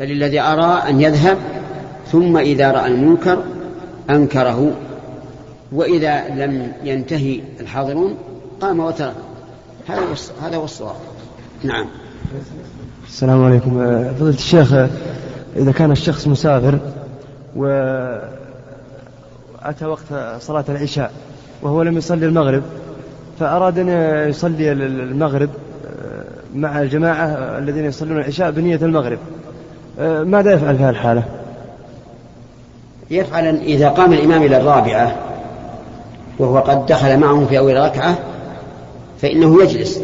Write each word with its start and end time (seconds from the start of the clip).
بل 0.00 0.10
الذي 0.10 0.40
أرى 0.40 0.82
أن 0.88 1.00
يذهب 1.00 1.38
ثم 2.12 2.36
إذا 2.36 2.70
رأى 2.70 2.86
المنكر 2.86 3.42
أنكره. 4.10 4.72
وإذا 5.72 6.28
لم 6.28 6.72
ينتهي 6.84 7.40
الحاضرون 7.60 8.14
قام 8.60 8.80
وترك. 8.80 9.14
هذا 9.88 10.00
هذا 10.42 10.56
هو 10.56 10.64
الصواب. 10.64 10.96
نعم. 11.64 11.86
السلام 13.08 13.44
عليكم. 13.44 13.70
فضيلة 14.18 14.36
الشيخ 14.36 14.72
إذا 15.56 15.72
كان 15.72 15.90
الشخص 15.92 16.26
مسافر 16.26 16.78
وأتى 17.56 18.26
وقت 19.82 20.40
صلاة 20.40 20.64
العشاء 20.68 21.12
وهو 21.62 21.82
لم 21.82 21.98
يصلي 21.98 22.26
المغرب 22.26 22.62
فأراد 23.40 23.78
أن 23.78 23.88
يصلي 24.28 24.72
المغرب 24.72 25.50
مع 26.54 26.82
الجماعة 26.82 27.26
الذين 27.58 27.84
يصلون 27.84 28.18
العشاء 28.18 28.50
بنية 28.50 28.76
المغرب. 28.82 29.18
ماذا 30.00 30.52
يفعل 30.52 30.76
في 30.76 30.82
هذه 30.82 30.90
الحالة؟ 30.90 31.22
يفعل 33.10 33.46
إذا 33.46 33.88
قام 33.88 34.12
الإمام 34.12 34.42
إلى 34.42 34.56
الرابعة 34.56 35.16
وهو 36.38 36.58
قد 36.58 36.86
دخل 36.86 37.18
معهم 37.18 37.46
في 37.46 37.58
أول 37.58 37.76
ركعة 37.76 38.18
فإنه 39.22 39.62
يجلس 39.62 40.00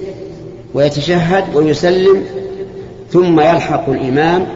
ويتشهد 0.74 1.56
ويسلم 1.56 2.24
ثم 3.10 3.40
يلحق 3.40 3.88
الإمام 3.88 4.46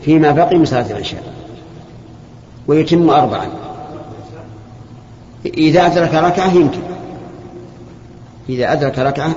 فيما 0.00 0.30
بقي 0.30 0.58
من 0.58 0.64
صلاة 0.64 0.90
العشاء 0.90 1.22
ويتم 2.66 3.10
أربعا. 3.10 3.46
إذا 5.46 5.86
أدرك 5.86 6.14
ركعة 6.14 6.54
يمكن. 6.54 6.80
إذا 8.48 8.72
أدرك 8.72 8.98
ركعة 8.98 9.30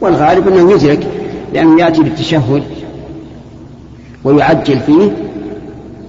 والغالب 0.00 0.48
أنه 0.48 0.72
يدرك 0.72 1.06
لأنه 1.52 1.80
يأتي 1.80 2.02
بالتشهد. 2.02 2.77
ويعجل 4.24 4.80
فيه 4.80 5.10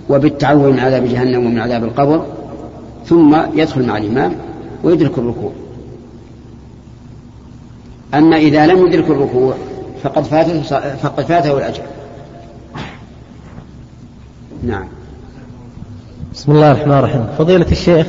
وبالتعوذ 0.10 0.72
من 0.72 0.80
عذاب 0.80 1.06
جهنم 1.06 1.46
ومن 1.46 1.60
عذاب 1.60 1.84
القبر 1.84 2.26
ثم 3.06 3.38
يدخل 3.56 3.86
مع 3.88 3.98
الإمام 3.98 4.36
ويدرك 4.84 5.18
الركوع. 5.18 5.52
أما 8.14 8.38
إذا 8.38 8.68
لم 8.68 8.88
يدرك 8.88 9.10
الركوع 9.10 9.54
فقد 10.04 10.24
فاته 10.24 10.62
فقد 10.96 11.24
فاته 11.24 11.58
الأجر. 11.58 11.84
نعم. 14.64 14.88
بسم 16.34 16.52
الله 16.52 16.72
الرحمن 16.72 16.94
الرحيم. 16.94 17.28
فضيلة 17.38 17.72
الشيخ 17.72 18.08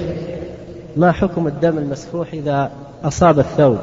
ما 0.97 1.13
حكم 1.13 1.47
الدم 1.47 1.79
المسفوح 1.79 2.33
إذا 2.33 2.71
أصاب 3.05 3.39
الثوب؟ 3.39 3.79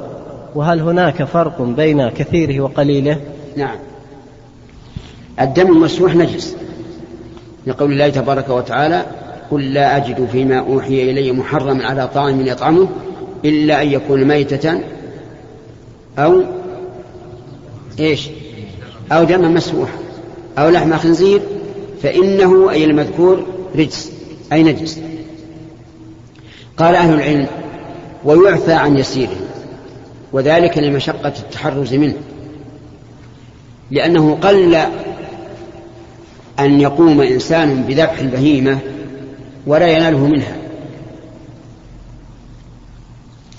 وهل 0.56 0.80
هناك 0.82 1.24
فرق 1.24 1.62
بين 1.62 2.10
كثيره 2.10 2.62
وقليله؟ 2.62 3.18
نعم. 3.58 3.76
الدم 5.42 5.72
المسفوح 5.72 6.16
نجس 6.16 6.56
لقول 7.68 7.92
الله 7.92 8.10
تبارك 8.10 8.50
وتعالى 8.50 9.06
قل 9.52 9.74
لا 9.74 9.98
أجد 9.98 10.28
فيما 10.32 10.60
أوحي 10.60 11.12
إلي 11.12 11.32
محرما 11.32 11.86
على 11.86 12.08
طعام 12.08 12.48
يطعمه 12.48 12.88
إلا 13.46 13.82
أن 13.82 13.88
يكون 13.88 14.24
ميتة 14.24 14.82
أو 16.20 16.44
إيش؟ 18.00 18.30
أو 19.12 19.24
دما 19.24 19.48
مسفوح 19.48 19.90
أو 20.58 20.70
لحم 20.70 20.98
خنزير. 20.98 21.42
فإنه 22.04 22.72
أي 22.72 22.84
المذكور 22.84 23.46
رجس 23.76 24.12
أي 24.52 24.64
نجس. 24.64 25.00
قال 26.78 26.96
أهل 26.96 27.14
العلم 27.14 27.48
ويعفى 28.26 28.74
عن 28.74 28.98
يسيره 28.98 29.38
وذلك 30.34 30.78
لمشقة 30.78 31.34
التحرز 31.40 31.94
منه 31.94 32.16
لأنه 33.92 34.36
قل 34.42 34.78
أن 36.60 36.82
يقوم 36.82 37.22
إنسان 37.22 37.84
بذبح 37.84 38.20
البهيمة 38.20 38.80
ولا 39.68 39.88
يناله 39.88 40.28
منها. 40.28 40.58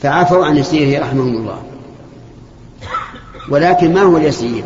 فعفوا 0.01 0.45
عن 0.45 0.57
يسيره 0.57 1.01
رحمهم 1.01 1.37
الله. 1.37 1.63
ولكن 3.49 3.95
ما 3.95 4.01
هو 4.01 4.17
اليسير؟ 4.17 4.65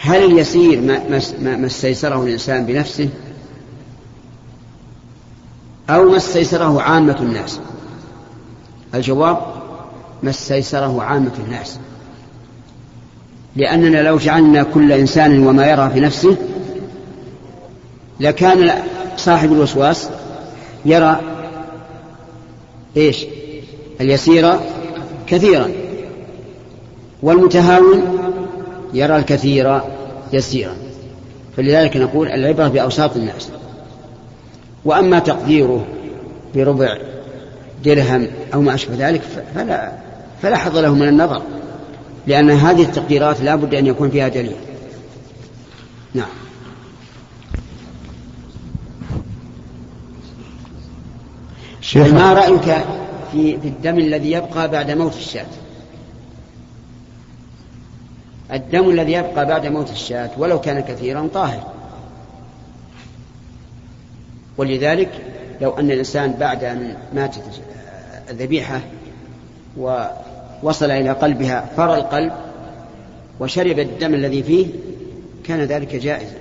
هل 0.00 0.24
اليسير 0.24 0.80
ما, 0.80 1.20
ما, 1.40 1.56
ما 1.56 1.66
استيسره 1.66 2.22
الإنسان 2.22 2.66
بنفسه؟ 2.66 3.08
أو 5.90 6.10
ما 6.10 6.16
استيسره 6.16 6.82
عامة 6.82 7.16
الناس؟ 7.20 7.60
الجواب 8.94 9.38
ما 10.22 10.30
استيسره 10.30 11.02
عامة 11.02 11.32
الناس. 11.46 11.78
لأننا 13.56 14.02
لو 14.02 14.16
جعلنا 14.16 14.62
كل 14.62 14.92
إنسان 14.92 15.46
وما 15.46 15.66
يرى 15.66 15.90
في 15.90 16.00
نفسه 16.00 16.36
لكان 18.20 18.82
صاحب 19.16 19.52
الوسواس 19.52 20.08
يرى 20.84 21.20
إيش؟ 22.96 23.26
اليسير 24.00 24.60
كثيرا. 25.26 25.70
والمتهاون 27.22 28.18
يرى 28.94 29.16
الكثير 29.16 29.80
يسيرا. 30.32 30.76
فلذلك 31.56 31.96
نقول 31.96 32.28
العبرة 32.28 32.68
بأوساط 32.68 33.16
الناس. 33.16 33.48
وأما 34.84 35.18
تقديره 35.18 35.86
بربع 36.54 36.98
درهم 37.84 38.26
أو 38.54 38.60
ما 38.60 38.74
أشبه 38.74 39.08
ذلك 39.08 39.20
فلا 39.54 39.92
فلا 40.42 40.56
حظ 40.56 40.76
له 40.76 40.94
من 40.94 41.08
النظر 41.08 41.42
لأن 42.26 42.50
هذه 42.50 42.82
التقديرات 42.82 43.40
لا 43.40 43.54
بد 43.54 43.74
أن 43.74 43.86
يكون 43.86 44.10
فيها 44.10 44.28
دليل. 44.28 44.56
نعم. 46.14 46.28
شيخ. 51.90 52.12
ما 52.12 52.32
رأيك 52.32 52.84
في, 53.32 53.60
في 53.60 53.68
الدم 53.68 53.98
الذي 53.98 54.32
يبقى 54.32 54.68
بعد 54.68 54.90
موت 54.90 55.16
الشاة؟ 55.16 55.46
الدم 58.52 58.90
الذي 58.90 59.12
يبقى 59.12 59.46
بعد 59.46 59.66
موت 59.66 59.90
الشاة 59.90 60.30
ولو 60.38 60.60
كان 60.60 60.80
كثيرا 60.80 61.28
طاهر. 61.34 61.72
ولذلك 64.56 65.10
لو 65.60 65.70
أن 65.70 65.90
الإنسان 65.90 66.32
بعد 66.32 66.64
أن 66.64 66.96
ماتت 67.14 67.62
الذبيحة 68.30 68.80
ووصل 69.76 70.90
إلى 70.90 71.10
قلبها 71.10 71.70
فر 71.76 71.94
القلب 71.94 72.32
وشرب 73.40 73.78
الدم 73.78 74.14
الذي 74.14 74.42
فيه 74.42 74.66
كان 75.44 75.60
ذلك 75.60 75.96
جائزا 75.96 76.38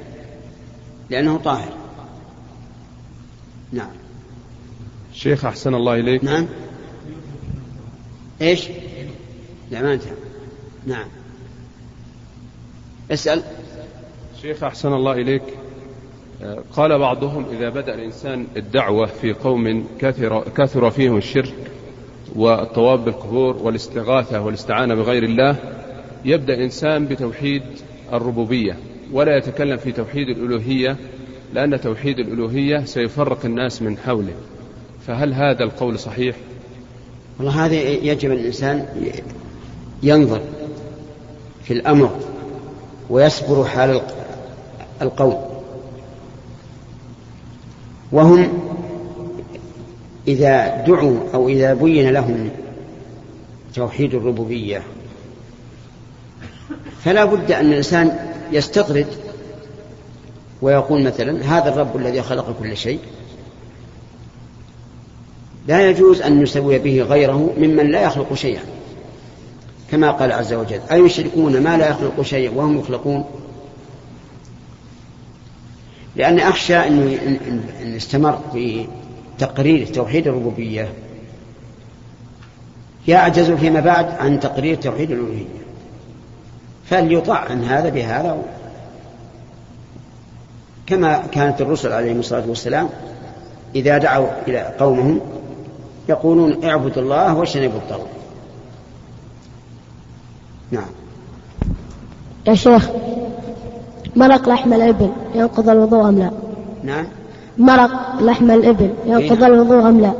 لأنه 1.09 1.37
طاهر. 1.37 1.73
نعم. 3.71 4.08
شيخ 5.19 5.45
أحسن 5.45 5.73
الله 5.73 5.93
إليك. 5.93 6.23
نعم. 6.23 6.47
إيش؟ 8.41 8.67
لا 9.71 9.81
ما 9.81 9.93
انتهى 9.93 10.13
نعم. 10.87 11.07
اسأل. 13.11 13.43
شيخ 14.41 14.63
أحسن 14.63 14.93
الله 14.93 15.13
إليك. 15.13 15.41
قال 16.73 16.99
بعضهم 16.99 17.45
إذا 17.51 17.69
بدأ 17.69 17.93
الإنسان 17.93 18.47
الدعوة 18.57 19.05
في 19.05 19.33
قوم 19.33 19.87
كثر, 19.99 20.43
كثر 20.57 20.91
فيهم 20.91 21.17
الشرك 21.17 21.55
والطواب 22.35 23.05
بالقبور 23.05 23.57
والاستغاثة 23.57 24.41
والاستعانة 24.41 24.95
بغير 24.95 25.23
الله 25.23 25.55
يبدأ 26.25 26.53
الإنسان 26.53 27.05
بتوحيد 27.05 27.63
الربوبية. 28.13 28.77
ولا 29.11 29.37
يتكلم 29.37 29.77
في 29.77 29.91
توحيد 29.91 30.29
الألوهية 30.29 30.97
لأن 31.53 31.81
توحيد 31.81 32.19
الألوهية 32.19 32.85
سيفرق 32.85 33.45
الناس 33.45 33.81
من 33.81 33.97
حوله. 33.97 34.33
فهل 35.07 35.33
هذا 35.33 35.63
القول 35.63 35.99
صحيح؟ 35.99 36.35
والله 37.37 37.65
هذا 37.65 37.75
يجب 37.75 38.31
الإنسان 38.31 38.85
ينظر 40.03 40.41
في 41.63 41.73
الأمر 41.73 42.19
ويصبر 43.09 43.65
حال 43.65 44.01
القوم 45.01 45.49
وهم 48.11 48.47
إذا 50.27 50.83
دعوا 50.87 51.17
أو 51.33 51.49
إذا 51.49 51.73
بين 51.73 52.09
لهم 52.09 52.49
توحيد 53.75 54.13
الربوبية 54.13 54.83
فلا 57.03 57.25
بد 57.25 57.51
أن 57.51 57.65
الإنسان 57.65 58.17
يستطرد 58.51 59.07
ويقول 60.61 61.03
مثلا 61.03 61.57
هذا 61.57 61.69
الرب 61.69 61.97
الذي 61.97 62.21
خلق 62.21 62.55
كل 62.59 62.77
شيء 62.77 62.99
لا 65.69 65.89
يجوز 65.89 66.21
أن 66.21 66.43
نسوي 66.43 66.79
به 66.79 67.01
غيره 67.01 67.53
ممن 67.57 67.91
لا 67.91 68.01
يخلق 68.01 68.33
شيئا. 68.33 68.61
كما 69.91 70.11
قال 70.11 70.31
عز 70.31 70.53
وجل 70.53 70.79
أيشركون 70.91 71.63
ما 71.63 71.77
لا 71.77 71.89
يخلق 71.89 72.21
شيئا 72.21 72.51
وهم 72.55 72.79
يخلقون؟ 72.79 73.25
لأن 76.15 76.39
أخشى 76.39 76.77
أن 76.77 77.93
استمر 77.97 78.39
في 78.53 78.85
تقرير 79.39 79.87
توحيد 79.87 80.27
الربوبية. 80.27 80.93
يعجز 83.07 83.51
فيما 83.51 83.79
بعد 83.79 84.05
عن 84.05 84.39
تقرير 84.39 84.75
توحيد 84.75 85.11
الألوهية. 85.11 85.45
فليطاع 86.89 87.37
عن 87.37 87.63
هذا 87.63 87.89
بهذا. 87.89 88.43
كما 90.87 91.27
كانت 91.31 91.61
الرسل 91.61 91.91
عليهم 91.91 92.19
الصلاة 92.19 92.43
والسلام 92.47 92.89
إذا 93.75 93.97
دعوا 93.97 94.27
إلى 94.47 94.75
قومهم 94.79 95.38
يقولون 96.09 96.63
اعبدوا 96.63 97.03
الله 97.03 97.37
واجتنبوا 97.37 97.79
الطاغوت 97.79 98.07
نعم. 100.71 100.89
يا 102.47 102.53
شيخ 102.53 102.89
مرق 104.15 104.49
لحم 104.49 104.73
الإبل 104.73 105.09
ينقض 105.35 105.69
الوضوء 105.69 106.09
أم 106.09 106.19
لا؟ 106.19 106.31
نعم. 106.83 107.05
مرق 107.57 108.21
لحم 108.21 108.51
الإبل 108.51 108.89
ينقض 109.05 109.43
الوضوء 109.43 109.89
أم 109.89 110.01
لا؟ 110.01 110.13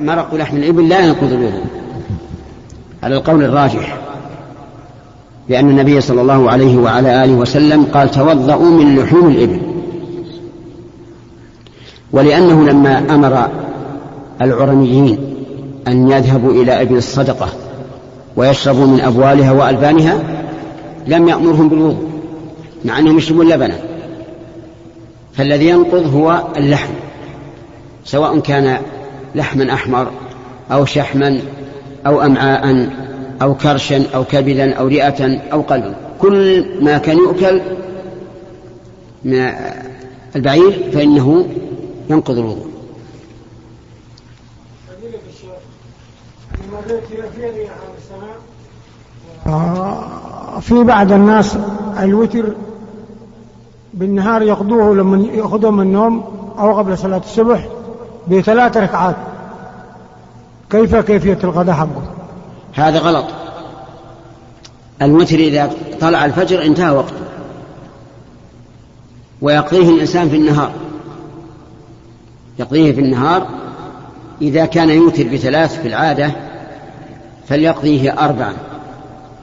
مرق 0.00 0.34
لحم 0.34 0.56
الإبل 0.56 0.88
لا 0.88 1.00
ينقض 1.00 1.32
الوضوء. 1.32 1.64
على 3.02 3.16
القول 3.16 3.44
الراجح. 3.44 3.98
لأن 5.48 5.70
النبي 5.70 6.00
صلى 6.00 6.20
الله 6.20 6.50
عليه 6.50 6.76
وعلى 6.76 7.24
آله 7.24 7.34
وسلم 7.34 7.84
قال 7.84 8.10
توضأوا 8.10 8.70
من 8.70 8.96
لحوم 8.96 9.28
الإبل. 9.28 9.60
ولأنه 12.12 12.64
لما 12.64 13.14
أمر 13.14 13.48
العرنيين 14.42 15.18
أن 15.88 16.10
يذهبوا 16.10 16.52
إلى 16.52 16.82
إبل 16.82 16.96
الصدقة 16.96 17.48
ويشربوا 18.36 18.86
من 18.86 19.00
أبوالها 19.00 19.52
وألبانها 19.52 20.18
لم 21.06 21.28
يأمرهم 21.28 21.68
بالوضوء 21.68 22.10
مع 22.84 22.98
أنهم 22.98 23.18
يشربون 23.18 23.48
لبنا 23.48 23.78
فالذي 25.32 25.68
ينقض 25.68 26.14
هو 26.14 26.42
اللحم 26.56 26.92
سواء 28.04 28.38
كان 28.38 28.78
لحما 29.34 29.72
أحمر 29.72 30.10
أو 30.72 30.84
شحما 30.84 31.40
أو 32.06 32.22
أمعاء 32.22 32.88
أو 33.42 33.54
كرشا 33.54 34.04
أو 34.14 34.24
كبدا 34.24 34.74
أو 34.74 34.86
رئة 34.86 35.40
أو 35.52 35.60
قلبا 35.60 35.94
كل 36.18 36.64
ما 36.84 36.98
كان 36.98 37.18
يؤكل 37.18 37.60
من 39.24 39.50
البعير 40.36 40.90
فإنه 40.92 41.46
ينقض 42.10 42.38
الوضوء. 42.38 42.66
آه، 49.46 50.60
في 50.60 50.84
بعض 50.84 51.12
الناس 51.12 51.56
الوتر 52.02 52.44
بالنهار 53.94 54.42
يقضوه 54.42 54.94
لما 54.94 55.26
يأخذهم 55.32 55.76
من 55.76 55.82
النوم 55.82 56.24
أو 56.58 56.78
قبل 56.78 56.98
صلاة 56.98 57.18
الصبح 57.18 57.68
بثلاث 58.28 58.76
ركعات. 58.76 59.16
كيف 60.70 60.96
كيفية 60.96 61.38
القضاء 61.44 61.74
حقه؟ 61.74 62.02
هذا 62.74 62.98
غلط. 62.98 63.24
الوتر 65.02 65.38
إذا 65.38 65.70
طلع 66.00 66.24
الفجر 66.24 66.62
انتهى 66.62 66.90
وقته. 66.90 67.14
ويقضيه 69.42 69.88
الإنسان 69.88 70.28
في 70.28 70.36
النهار. 70.36 70.72
يقضيه 72.58 72.92
في 72.92 73.00
النهار 73.00 73.46
إذا 74.42 74.66
كان 74.66 74.90
يوتر 74.90 75.28
بثلاث 75.28 75.80
في 75.82 75.88
العادة 75.88 76.32
فليقضيه 77.50 78.12
أربعا. 78.24 78.56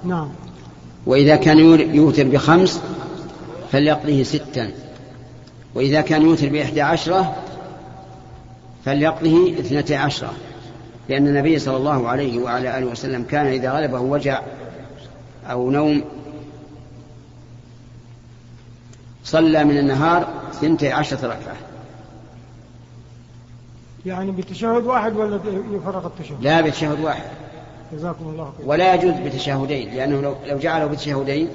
نعم. 0.03 0.29
وإذا 1.05 1.35
كان 1.35 1.57
يوتر 1.95 2.23
بخمس 2.23 2.81
فليقضيه 3.71 4.23
ستا. 4.23 4.71
وإذا 5.75 6.01
كان 6.01 6.21
يوتر 6.21 6.49
بإحدى 6.49 6.81
عشرة 6.81 7.35
فليقضيه 8.85 9.59
اثنتي 9.59 9.95
عشرة. 9.95 10.33
لأن 11.09 11.27
النبي 11.27 11.59
صلى 11.59 11.77
الله 11.77 12.07
عليه 12.07 12.39
وعلى 12.39 12.77
آله 12.77 12.85
وسلم 12.85 13.23
كان 13.23 13.45
إذا 13.45 13.71
غلبه 13.71 13.99
وجع 13.99 14.41
أو 15.45 15.71
نوم 15.71 16.03
صلى 19.23 19.63
من 19.63 19.77
النهار 19.77 20.27
ثنتي 20.61 20.91
عشرة 20.91 21.27
ركعة. 21.27 21.55
يعني 24.05 24.31
بتشهد 24.31 24.83
واحد 24.83 25.15
ولا 25.15 25.39
يفرق 25.71 26.05
التشهد؟ 26.05 26.37
لا 26.41 26.61
بتشهد 26.61 26.99
واحد. 26.99 27.46
جزاكم 27.93 28.29
الله 28.29 28.53
خير 28.57 28.69
ولا 28.69 28.93
يجوز 28.93 29.13
بتشهدين 29.13 29.95
لأنه 29.95 30.21
لو, 30.21 30.35
لو 30.45 30.57
جعله 30.57 30.85
بتشهدين 30.85 31.47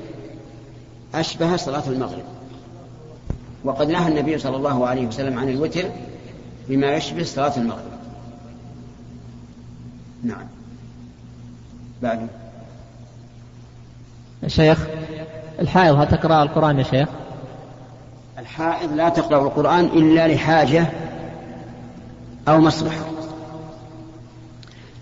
أشبه 1.14 1.56
صلاة 1.56 1.86
المغرب. 1.86 2.24
وقد 3.64 3.88
نهى 3.88 4.08
النبي 4.08 4.38
صلى 4.38 4.56
الله 4.56 4.86
عليه 4.86 5.06
وسلم 5.06 5.38
عن 5.38 5.48
الوتر 5.48 5.84
بما 6.68 6.94
يشبه 6.94 7.22
صلاة 7.22 7.56
المغرب. 7.56 7.92
نعم. 10.22 10.46
بعد. 12.02 12.28
شيخ 14.46 14.86
الحائض 15.60 15.94
هل 15.94 16.08
تقرأ 16.08 16.42
القرآن 16.42 16.78
يا 16.78 16.82
شيخ؟ 16.82 17.08
الحائض 18.38 18.92
لا 18.92 19.08
تقرأ 19.08 19.42
القرآن 19.42 19.84
إلا 19.84 20.28
لحاجة 20.28 20.86
أو 22.48 22.60
مصلحة. 22.60 23.04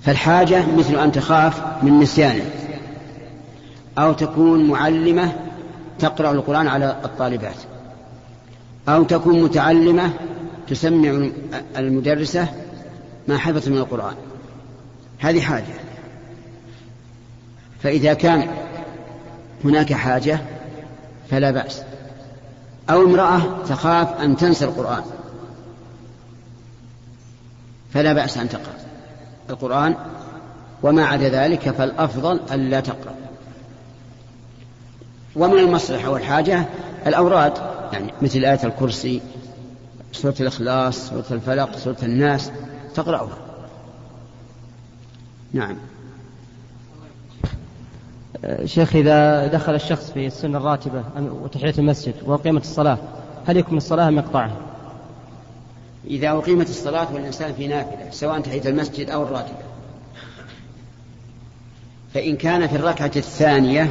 فالحاجة 0.03 0.65
مثل 0.77 0.97
أن 0.97 1.13
تخاف 1.13 1.83
من 1.83 2.01
نسيانه 2.01 2.45
أو 3.99 4.13
تكون 4.13 4.69
معلمة 4.69 5.33
تقرأ 5.99 6.33
القرآن 6.33 6.69
على 6.69 7.01
الطالبات 7.05 7.57
أو 8.89 9.03
تكون 9.03 9.43
متعلمة 9.43 10.11
تسمع 10.69 11.29
المدرسة 11.77 12.49
ما 13.29 13.39
حفظت 13.39 13.69
من 13.69 13.77
القرآن. 13.77 14.15
هذه 15.19 15.41
حاجة. 15.41 15.75
فإذا 17.83 18.15
كان 18.15 18.49
هناك 19.65 19.93
حاجة 19.93 20.41
فلا 21.31 21.51
بأس. 21.51 21.83
أو 22.91 23.03
امرأة 23.03 23.63
تخاف 23.69 24.21
أن 24.21 24.37
تنسى 24.37 24.65
القرآن 24.65 25.03
فلا 27.95 28.13
بأس 28.13 28.39
أن 28.39 28.49
تقرأ. 28.49 28.90
القرآن 29.51 29.95
وما 30.83 31.05
عدا 31.05 31.29
ذلك 31.29 31.71
فالأفضل 31.71 32.41
ألا 32.53 32.81
تقرأ. 32.81 33.15
ومن 35.37 35.59
المصلحة 35.59 36.11
والحاجة 36.11 36.65
الأوراد 37.07 37.53
يعني 37.93 38.13
مثل 38.23 38.39
آية 38.39 38.65
الكرسي 38.65 39.21
سورة 40.13 40.35
الإخلاص 40.41 41.09
سورة 41.09 41.25
الفلق 41.31 41.77
سورة 41.77 41.97
الناس 42.03 42.51
تقرأها. 42.95 43.39
نعم. 45.53 45.77
شيخ 48.65 48.97
إذا 48.97 49.47
دخل 49.47 49.75
الشخص 49.75 50.11
في 50.11 50.27
السنة 50.27 50.59
الراتبة 50.59 51.05
وتحية 51.17 51.75
المسجد 51.79 52.15
وقيمة 52.27 52.61
الصلاة 52.61 52.99
هل 53.47 53.57
يكمل 53.57 53.77
الصلاة 53.77 54.09
أم 54.09 54.19
يقطعها؟ 54.19 54.57
إذا 56.07 56.31
أقيمت 56.31 56.71
الصلاة 56.71 57.15
والإنسان 57.15 57.55
في 57.55 57.67
نافلة 57.67 58.11
سواء 58.11 58.41
تحية 58.41 58.69
المسجد 58.69 59.11
أو 59.11 59.23
الراتبة 59.23 59.71
فإن 62.15 62.37
كان 62.37 62.67
في 62.67 62.77
الركعة 62.77 63.11
الثانية 63.17 63.91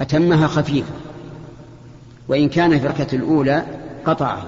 أتمها 0.00 0.46
خفيفة 0.46 0.92
وإن 2.28 2.48
كان 2.48 2.78
في 2.78 2.86
الركعة 2.86 3.08
الأولى 3.12 3.64
قطعها. 4.04 4.44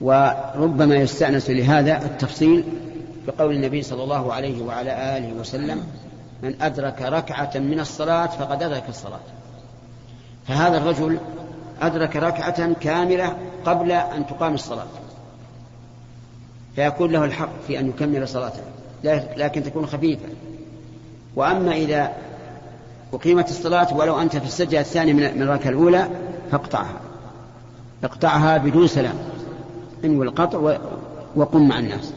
وربما 0.00 0.94
يستأنس 0.94 1.50
لهذا 1.50 2.04
التفصيل 2.04 2.64
بقول 3.26 3.54
النبي 3.54 3.82
صلى 3.82 4.04
الله 4.04 4.32
عليه 4.32 4.62
وعلى 4.62 5.18
آله 5.18 5.32
وسلم 5.32 5.82
من 6.42 6.62
أدرك 6.62 7.02
ركعة 7.02 7.50
من 7.54 7.80
الصلاة 7.80 8.26
فقد 8.26 8.62
أدرك 8.62 8.84
الصلاة. 8.88 9.20
فهذا 10.48 10.76
الرجل 10.76 11.18
أدرك 11.82 12.16
ركعة 12.16 12.72
كاملة 12.72 13.36
قبل 13.66 13.92
أن 13.92 14.26
تقام 14.26 14.54
الصلاة. 14.54 14.86
فيكون 16.76 17.12
له 17.12 17.24
الحق 17.24 17.48
في 17.66 17.78
أن 17.80 17.88
يكمل 17.88 18.28
صلاته 18.28 18.60
لكن 19.36 19.62
تكون 19.62 19.86
خفيفة. 19.86 20.28
وأما 21.36 21.72
إذا 21.72 22.12
أقيمت 23.12 23.48
الصلاة 23.48 23.96
ولو 23.96 24.20
أنت 24.20 24.36
في 24.36 24.44
السجدة 24.44 24.80
الثانية 24.80 25.12
من 25.12 25.42
الركعة 25.42 25.70
الأولى 25.70 26.08
فاقطعها. 26.50 27.00
اقطعها 28.04 28.58
بدون 28.58 28.86
سلام. 28.86 29.14
انوي 30.04 30.26
القطع 30.26 30.78
وقم 31.36 31.68
مع 31.68 31.78
الناس. 31.78 32.12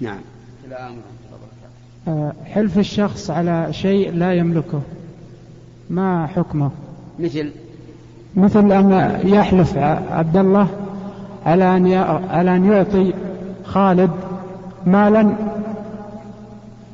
نعم. 0.00 0.20
آه، 2.08 2.32
حلف 2.44 2.78
الشخص 2.78 3.30
على 3.30 3.72
شيء 3.72 4.12
لا 4.12 4.34
يملكه 4.34 4.82
ما 5.90 6.26
حكمه؟ 6.26 6.70
مثل 7.18 7.52
مثل 8.36 8.72
أن 8.72 9.18
يحلف 9.24 9.76
عبد 10.10 10.36
الله 10.36 10.66
على 11.46 11.76
أن 11.76 11.92
على 12.30 12.56
أن 12.56 12.72
يعطي 12.72 13.12
خالد 13.64 14.10
مالا 14.86 15.28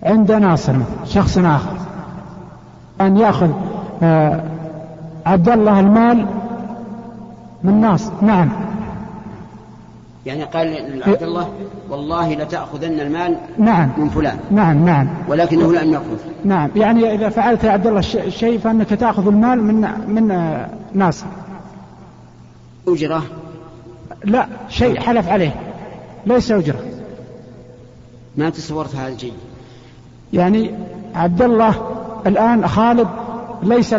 عند 0.02 0.32
ناصر 0.32 0.72
شخص 1.04 1.38
آخر. 1.38 1.76
أن 3.00 3.16
يأخذ 3.16 3.50
آه، 4.02 4.40
عبد 5.26 5.48
الله 5.48 5.80
المال 5.80 6.26
من 7.64 7.80
ناصر. 7.80 8.12
نعم. 8.22 8.48
يعني 10.26 10.44
قال 10.44 10.98
لعبد 10.98 11.22
الله 11.22 11.52
والله 11.90 12.34
لتأخذن 12.34 13.00
المال 13.00 13.36
نعم. 13.58 13.92
من 13.96 14.08
فلان. 14.08 14.38
نعم 14.50 14.84
نعم. 14.84 15.08
ولكنه 15.28 15.72
لم 15.72 15.92
يأخذ. 15.92 16.16
نعم. 16.44 16.70
يعني 16.76 17.14
إذا 17.14 17.28
فعلت 17.28 17.64
يا 17.64 17.70
عبد 17.70 17.86
الله 17.86 17.98
الشيء 18.14 18.58
فإنك 18.58 18.88
تأخذ 18.88 19.26
المال 19.26 19.62
من 19.62 19.80
من 20.08 20.28
ناس 20.94 21.24
أجرة؟ 22.88 23.22
لا 24.24 24.46
شيء 24.68 25.00
حلف 25.00 25.28
عليه. 25.28 25.54
ليس 26.26 26.50
أجرة. 26.50 26.80
ما 28.36 28.50
تصورت 28.50 28.96
هذا 28.96 29.08
الجيد؟ 29.08 29.34
يعني 30.32 30.74
عبد 31.14 31.42
الله 31.42 31.74
الآن 32.26 32.68
خالد 32.68 33.08
ليس 33.62 33.94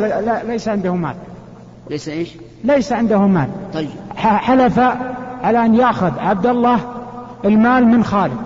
ليس 0.47 0.67
عنده 0.67 0.93
مال. 0.93 1.15
ليس 1.89 2.09
إيش؟ 2.09 2.29
ليس 2.63 2.91
عنده 2.91 3.19
مال. 3.19 3.49
طيب. 3.73 3.89
حلف 4.15 4.79
على 5.43 5.65
أن 5.65 5.75
يأخذ 5.75 6.19
عبد 6.19 6.45
الله 6.45 6.79
المال 7.45 7.87
من 7.87 8.03
خالد. 8.03 8.37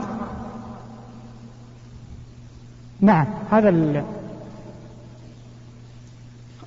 نعم 3.01 3.25
هذا 3.51 3.70
ال- 3.70 4.04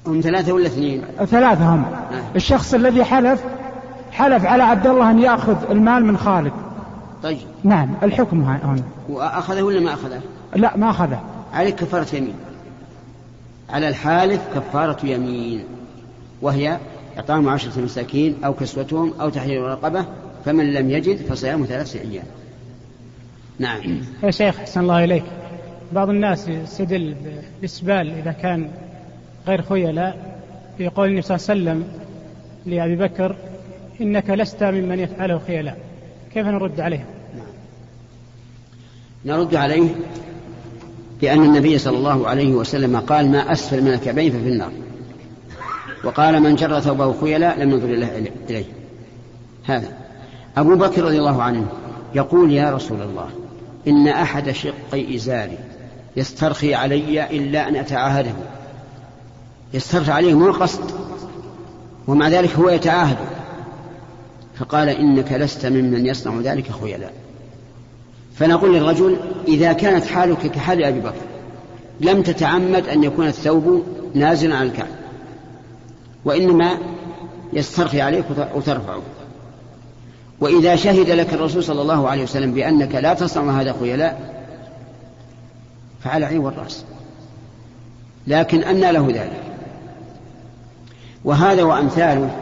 هم 0.06 0.20
ثلاثة 0.20 0.52
ولا 0.52 0.66
اثنين؟ 0.66 1.02
ثلاثة 1.26 1.74
هم. 1.74 1.84
الشخص 2.36 2.74
الذي 2.74 3.04
حلف 3.04 3.44
حلف 4.12 4.44
على 4.46 4.62
عبد 4.62 4.86
الله 4.86 5.10
أن 5.10 5.18
يأخذ 5.18 5.70
المال 5.70 6.04
من 6.06 6.16
خالد. 6.16 6.52
طيب. 7.22 7.38
نعم 7.64 7.88
الحكم 8.02 8.42
هنا. 8.42 8.82
وأخذه 9.08 9.62
ولا 9.62 9.80
ما 9.80 9.94
أخذه؟ 9.94 10.20
لا 10.54 10.76
ما 10.76 10.90
أخذه. 10.90 11.20
عليك 11.54 11.74
كفارة 11.74 12.14
يمين. 12.14 12.34
على 13.70 13.88
الحالف 13.88 14.40
كفارة 14.54 15.06
يمين. 15.06 15.64
وهي 16.42 16.78
إطعام 17.18 17.48
عشرة 17.48 17.80
مساكين 17.80 18.44
أو 18.44 18.54
كسوتهم 18.54 19.12
أو 19.20 19.28
تحرير 19.28 19.62
رقبة 19.62 20.04
فمن 20.44 20.72
لم 20.72 20.90
يجد 20.90 21.16
فصيام 21.16 21.64
ثلاثة 21.64 22.00
أيام. 22.00 22.24
نعم. 23.58 24.00
يا 24.22 24.30
شيخ 24.30 24.60
أحسن 24.60 24.80
الله 24.80 25.04
إليك. 25.04 25.24
بعض 25.92 26.08
الناس 26.08 26.48
يستدل 26.48 27.14
بالإسبال 27.24 28.10
إذا 28.10 28.32
كان 28.32 28.70
غير 29.46 29.62
خيلاء 29.62 30.40
في 30.78 30.88
قول 30.88 31.08
النبي 31.08 31.22
صلى 31.22 31.36
الله 31.36 31.50
عليه 31.50 31.60
وسلم 31.60 31.84
لأبي 32.66 32.96
بكر 32.96 33.36
إنك 34.00 34.30
لست 34.30 34.62
ممن 34.62 34.98
يفعله 34.98 35.38
خيلاء 35.46 35.78
كيف 36.34 36.46
نرد 36.46 36.80
عليه؟ 36.80 37.04
نرد 39.24 39.54
عليه 39.54 39.88
بأن 41.20 41.44
النبي 41.44 41.78
صلى 41.78 41.96
الله 41.96 42.28
عليه 42.28 42.52
وسلم 42.52 42.96
قال 42.96 43.30
ما 43.30 43.52
أسفل 43.52 43.82
من 43.82 43.92
الكعبين 43.92 44.32
ففي 44.32 44.48
النار. 44.48 44.72
وقال 46.04 46.42
من 46.42 46.54
جر 46.54 46.80
ثوبه 46.80 47.20
خيلا 47.20 47.64
لم 47.64 47.70
ينظر 47.70 47.88
الله 47.88 48.30
إليه. 48.50 48.64
هذا. 49.64 49.88
أبو 50.56 50.74
بكر 50.74 51.04
رضي 51.04 51.18
الله 51.18 51.42
عنه 51.42 51.66
يقول 52.14 52.52
يا 52.52 52.70
رسول 52.70 53.02
الله 53.02 53.28
إن 53.88 54.08
أحد 54.08 54.50
شقي 54.50 55.16
إزاري 55.16 55.58
يسترخي 56.16 56.74
علي 56.74 57.26
إلا 57.36 57.68
أن 57.68 57.76
أتعاهده. 57.76 58.32
يسترخي 59.74 60.12
عليه 60.12 60.34
مو 60.34 60.52
قصد 60.52 60.90
ومع 62.06 62.28
ذلك 62.28 62.50
هو 62.56 62.68
يتعاهد. 62.68 63.18
فقال 64.58 64.88
إنك 64.88 65.32
لست 65.32 65.66
ممن 65.66 66.06
يصنع 66.06 66.40
ذلك 66.40 66.70
خيلا. 66.82 67.10
فنقول 68.36 68.74
للرجل 68.74 69.16
إذا 69.48 69.72
كانت 69.72 70.04
حالك 70.04 70.46
كحال 70.46 70.84
أبي 70.84 71.00
بكر 71.00 71.14
لم 72.00 72.22
تتعمد 72.22 72.88
أن 72.88 73.04
يكون 73.04 73.26
الثوب 73.26 73.84
نازلا 74.14 74.56
على 74.56 74.68
الكعب 74.68 74.99
وإنما 76.24 76.78
يسترخي 77.52 78.00
عليك 78.00 78.24
وترفعه. 78.54 79.02
وإذا 80.40 80.76
شهد 80.76 81.10
لك 81.10 81.34
الرسول 81.34 81.64
صلى 81.64 81.82
الله 81.82 82.08
عليه 82.08 82.22
وسلم 82.22 82.52
بأنك 82.52 82.94
لا 82.94 83.14
تصنع 83.14 83.60
هذا 83.60 83.74
خيلاء 83.80 84.44
فعلى 86.04 86.26
عين 86.26 86.38
والرأس. 86.38 86.84
لكن 88.26 88.62
أنى 88.62 88.92
له 88.92 89.06
ذلك. 89.08 89.42
وهذا 91.24 91.62
وأمثاله 91.62 92.36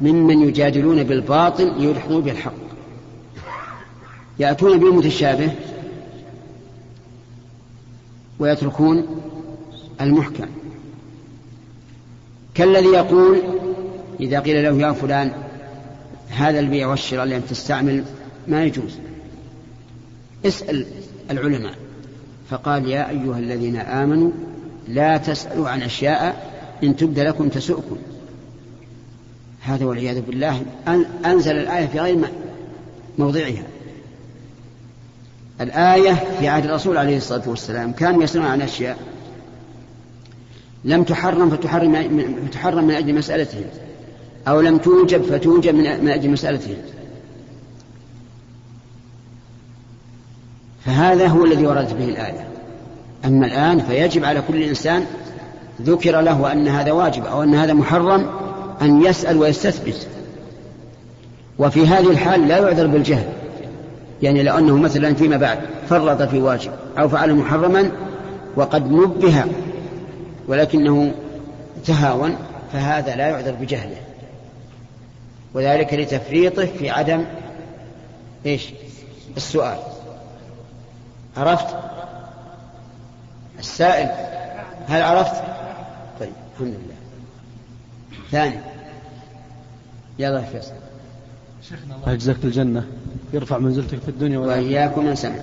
ممن 0.00 0.48
يجادلون 0.48 1.02
بالباطل 1.02 1.72
ليلحقوا 1.78 2.20
بالحق 2.20 2.52
يأتون 4.38 4.78
بالمتشابه 4.78 5.52
ويتركون 8.38 9.06
المحكم. 10.00 10.46
كالذي 12.54 12.88
يقول 12.88 13.42
إذا 14.20 14.40
قيل 14.40 14.64
له 14.64 14.88
يا 14.88 14.92
فلان 14.92 15.32
هذا 16.30 16.60
البيع 16.60 16.86
والشراء 16.88 17.24
اللي 17.24 17.36
أنت 17.36 17.50
تستعمل 17.50 18.04
ما 18.48 18.64
يجوز. 18.64 18.98
اسأل 20.44 20.86
العلماء. 21.30 21.74
فقال 22.50 22.88
يا 22.88 23.10
أيها 23.10 23.38
الذين 23.38 23.76
آمنوا 23.76 24.30
لا 24.88 25.16
تسألوا 25.16 25.68
عن 25.68 25.82
أشياء 25.82 26.50
إن 26.82 26.96
تبد 26.96 27.18
لكم 27.18 27.48
تسؤكم. 27.48 27.96
هذا 29.60 29.84
والعياذ 29.84 30.20
بالله 30.20 30.62
أنزل 31.24 31.56
الآية 31.56 31.86
في 31.86 32.00
غير 32.00 32.18
موضعها. 33.18 33.64
الآية 35.60 36.24
في 36.40 36.48
عهد 36.48 36.64
الرسول 36.64 36.96
عليه 36.96 37.16
الصلاة 37.16 37.48
والسلام. 37.48 37.92
كانوا 37.92 38.22
يسألون 38.22 38.46
عن 38.46 38.62
أشياء 38.62 38.98
لم 40.84 41.02
تحرم 41.02 41.50
فتحرم 41.50 41.94
فتحرم 42.46 42.84
من 42.84 42.94
أجل 42.94 43.14
مسألتهم. 43.14 43.64
أو 44.48 44.60
لم 44.60 44.78
توجب 44.78 45.22
فتوجب 45.22 45.74
من 45.74 46.08
أجل 46.08 46.30
مسألتهم. 46.30 46.76
فهذا 50.84 51.26
هو 51.26 51.44
الذي 51.44 51.66
وردت 51.66 51.92
به 51.92 52.04
الآية. 52.04 52.46
أما 53.24 53.46
الآن 53.46 53.80
فيجب 53.80 54.24
على 54.24 54.42
كل 54.48 54.62
إنسان 54.62 55.04
ذكر 55.82 56.20
له 56.20 56.52
أن 56.52 56.68
هذا 56.68 56.92
واجب 56.92 57.24
أو 57.24 57.42
أن 57.42 57.54
هذا 57.54 57.72
محرم 57.72 58.26
أن 58.82 59.02
يسأل 59.02 59.36
ويستثبت. 59.36 60.06
وفي 61.58 61.86
هذه 61.86 62.10
الحال 62.10 62.48
لا 62.48 62.58
يعذر 62.58 62.86
بالجهل. 62.86 63.28
يعني 64.22 64.42
لو 64.42 64.58
أنه 64.58 64.76
مثلا 64.76 65.14
فيما 65.14 65.36
بعد 65.36 65.58
فرط 65.88 66.22
في 66.22 66.38
واجب 66.38 66.70
أو 66.98 67.08
فعل 67.08 67.34
محرما 67.34 67.90
وقد 68.56 68.92
نبه 68.92 69.44
ولكنه 70.48 71.14
تهاون 71.84 72.36
فهذا 72.72 73.16
لا 73.16 73.28
يعذر 73.28 73.52
بجهله. 73.52 73.96
وذلك 75.54 75.94
لتفريطه 75.94 76.66
في 76.66 76.90
عدم 76.90 77.24
إيش؟ 78.46 78.68
السؤال. 79.36 79.78
عرفت؟ 81.36 81.76
السائل 83.58 84.10
هل 84.88 85.02
عرفت؟ 85.02 85.42
طيب 86.20 86.32
الحمد 86.54 86.68
لله. 86.74 86.94
ثاني. 88.30 88.58
يلا 90.18 90.38
يا 90.38 90.44
فيصل. 90.44 90.72
شيخنا 91.68 91.96
الله. 91.96 92.12
يجزاك 92.12 92.36
الجنة. 92.44 92.86
يرفع 93.32 93.58
منزلتك 93.58 93.98
في 93.98 94.08
الدنيا 94.08 94.38
وإياكم 94.38 95.06
من 95.06 95.14
سمع. 95.14 95.42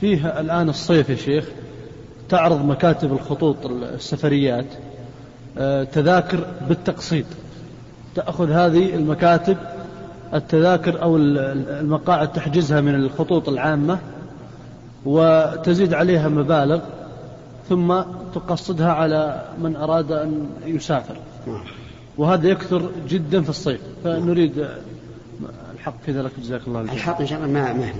فيه 0.00 0.40
الآن 0.40 0.68
الصيف 0.68 1.10
يا 1.10 1.16
شيخ. 1.16 1.44
تعرض 2.30 2.64
مكاتب 2.64 3.12
الخطوط 3.12 3.56
السفريات 3.66 4.66
تذاكر 5.92 6.46
بالتقسيط. 6.68 7.24
تأخذ 8.14 8.50
هذه 8.50 8.94
المكاتب 8.94 9.56
التذاكر 10.34 11.02
أو 11.02 11.16
المقاعد 11.16 12.32
تحجزها 12.32 12.80
من 12.80 12.94
الخطوط 12.94 13.48
العامة 13.48 13.98
وتزيد 15.04 15.94
عليها 15.94 16.28
مبالغ 16.28 16.80
ثم 17.68 18.00
تقصدها 18.34 18.92
على 18.92 19.44
من 19.62 19.76
أراد 19.76 20.12
أن 20.12 20.46
يسافر. 20.64 21.16
وهذا 22.18 22.48
يكثر 22.48 22.90
جدا 23.08 23.42
في 23.42 23.50
الصيف. 23.50 23.80
فنريد 24.04 24.66
الحق 25.74 25.94
في 26.06 26.12
ذلك. 26.12 26.30
جزاك 26.42 26.60
الله 26.66 26.80
الحق 26.80 27.20
إن 27.20 27.26
شاء 27.26 27.38
الله 27.38 27.52
ما 27.52 27.72
ما 27.72 27.92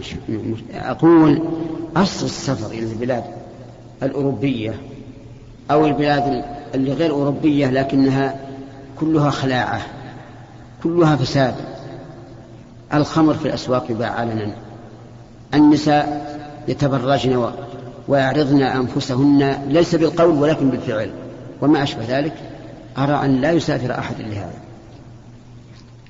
أقول 0.72 1.42
أصل 1.96 2.26
السفر 2.26 2.70
إلى 2.70 2.92
البلاد 2.92 3.25
الأوروبية 4.02 4.75
أو 5.71 5.87
البلاد 5.87 6.45
اللي 6.75 6.92
غير 6.92 7.11
أوروبية 7.11 7.66
لكنها 7.66 8.35
كلها 9.00 9.30
خلاعة 9.30 9.80
كلها 10.83 11.16
فساد. 11.16 11.54
الخمر 12.95 13.35
في 13.35 13.49
الأسواق 13.49 13.90
يباع 13.90 14.11
علنا 14.11 14.52
النساء 15.54 16.30
يتبرجن 16.69 17.50
ويعرضن 18.09 18.62
أنفسهن 18.62 19.62
ليس 19.69 19.95
بالقول 19.95 20.30
ولكن 20.30 20.71
بالفعل. 20.71 21.11
وما 21.61 21.83
أشبه 21.83 22.19
ذلك 22.19 22.35
أرى 22.99 23.25
أن 23.25 23.40
لا 23.40 23.52
يسافر 23.52 23.99
أحد 23.99 24.14
لهذا. 24.19 24.59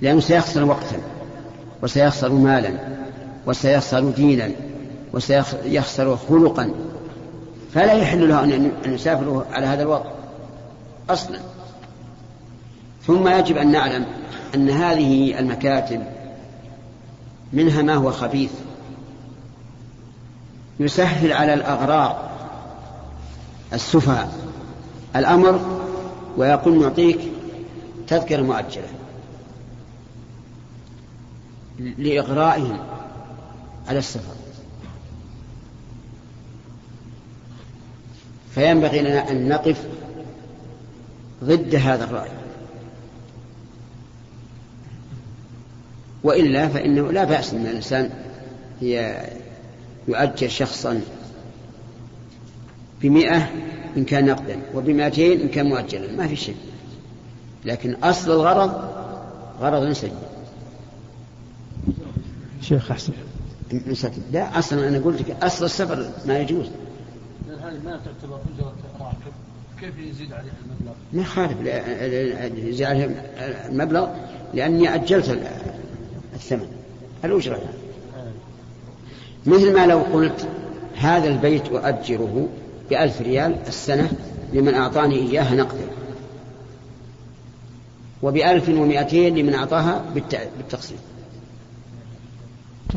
لأنه 0.00 0.20
سيخسر 0.20 0.64
وقتا 0.64 0.96
وسيخسر 1.82 2.32
مالا 2.32 2.70
وسيخسر 3.46 4.10
دينا 4.10 4.50
وسيخسر 5.12 6.16
خلقا. 6.16 6.70
فلا 7.74 7.92
يحل 7.92 8.28
له 8.28 8.44
أن 8.44 8.72
يسافر 8.84 9.46
على 9.52 9.66
هذا 9.66 9.82
الوضع 9.82 10.10
أصلا. 11.10 11.38
ثم 13.06 13.28
يجب 13.28 13.56
أن 13.56 13.72
نعلم 13.72 14.06
أن 14.54 14.70
هذه 14.70 15.38
المكاتب 15.38 16.04
منها 17.52 17.82
ما 17.82 17.94
هو 17.94 18.12
خبيث. 18.12 18.50
يسهل 20.80 21.32
على 21.32 21.54
الأغرار 21.54 22.30
السفهاء 23.72 24.32
الأمر 25.16 25.80
ويقول 26.36 26.80
نعطيك 26.80 27.20
تذكرة 28.06 28.42
مؤجلة 28.42 28.88
لإغرائهم 31.78 32.78
على 33.88 33.98
السفر. 33.98 34.39
فينبغي 38.54 39.00
لنا 39.00 39.30
أن 39.30 39.48
نقف 39.48 39.86
ضد 41.44 41.74
هذا 41.74 42.04
الرأي. 42.04 42.30
وإلا 46.22 46.68
فإنه 46.68 47.12
لا 47.12 47.24
بأس 47.24 47.54
أن 47.54 47.66
الإنسان 47.66 48.10
يؤجل 50.08 50.50
شخصا 50.50 51.00
بمئة 53.02 53.50
إن 53.96 54.04
كان 54.04 54.26
نقدا 54.26 54.60
وبمئتين 54.74 55.40
إن 55.40 55.48
كان 55.48 55.66
مؤجلا 55.66 56.12
ما 56.12 56.26
في 56.26 56.36
شيء. 56.36 56.56
لكن 57.64 57.94
أصل 57.94 58.30
الغرض 58.30 58.90
غرض 59.60 59.92
سيء. 59.92 60.12
شيخ 62.62 62.90
أحسن. 62.90 63.12
لا 64.32 64.58
أصلا 64.58 64.88
أنا 64.88 64.98
قلت 64.98 65.20
لك 65.20 65.36
أصل 65.42 65.64
السفر 65.64 66.10
ما 66.26 66.38
يجوز. 66.38 66.66
هذه 67.62 67.78
ما 67.84 68.00
تعتبر 68.04 68.38
أجرة 68.54 68.72
راكب 69.00 69.32
كيف 69.80 69.98
يزيد 69.98 70.32
عليه 70.32 70.50
المبلغ؟ 70.64 70.94
ما 71.12 71.22
يخالف 71.22 71.56
يزيد 72.58 72.86
عليه 72.86 73.30
المبلغ 73.68 74.08
لأني 74.54 74.94
أجلت 74.94 75.38
الثمن. 76.34 76.68
الأجرة 77.24 77.56
يعني. 77.56 77.80
مثل 79.46 79.74
ما 79.74 79.86
لو 79.86 79.98
قلت 79.98 80.48
هذا 80.96 81.28
البيت 81.28 81.68
أؤجره 81.68 82.48
بألف 82.90 83.20
ريال 83.20 83.56
السنة 83.66 84.12
لمن 84.52 84.74
أعطاني 84.74 85.14
إياها 85.14 85.54
نقدا. 85.54 85.86
وبألف 88.22 88.68
ومائتين 88.68 89.38
لمن 89.38 89.54
أعطاها 89.54 90.04
بالتقسيم 90.14 90.98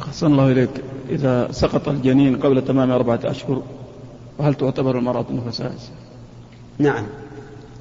أحسن 0.07 0.27
الله 0.27 0.51
إليك. 0.51 0.69
إذا 1.09 1.51
سقط 1.51 1.87
الجنين 1.87 2.35
قبل 2.39 2.65
تمام 2.65 2.91
أربعة 2.91 3.19
أشهر 3.23 3.63
وهل 4.37 4.53
تعتبر 4.53 4.97
المرأة 4.97 5.25
نفساء؟ 5.31 5.73
نعم. 6.77 7.05